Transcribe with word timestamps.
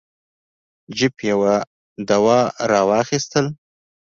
جیف 0.97 1.15
یوه 1.31 1.53
دوا 2.09 2.39
را 2.71 2.81
واخیستله. 2.89 3.49